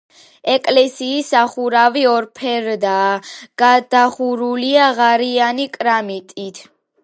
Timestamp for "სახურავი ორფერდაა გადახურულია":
1.33-4.89